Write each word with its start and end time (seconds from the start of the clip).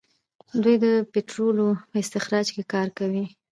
دوی 0.63 0.75
د 0.85 0.85
پټرولو 1.11 1.67
په 1.89 1.95
استخراج 2.03 2.47
کې 2.55 2.63
کار 2.73 2.87
کوي. 2.97 3.25